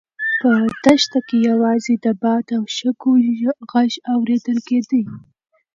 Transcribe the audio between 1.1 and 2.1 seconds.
کې یوازې د